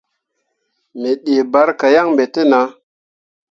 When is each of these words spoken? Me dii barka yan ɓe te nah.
Me 0.99 1.11
dii 1.23 1.41
barka 1.51 1.87
yan 1.95 2.07
ɓe 2.17 2.23
te 2.33 2.41
nah. 2.51 2.67